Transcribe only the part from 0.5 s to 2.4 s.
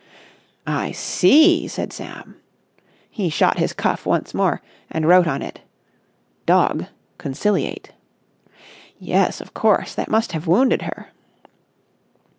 "I see!" said Sam.